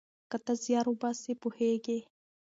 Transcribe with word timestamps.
که 0.29 0.37
ته 0.45 0.53
زیار 0.63 0.85
وباسې 0.89 1.33
پوهیږې. 1.41 1.99